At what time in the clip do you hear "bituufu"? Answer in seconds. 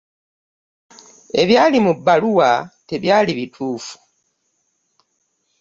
3.39-3.95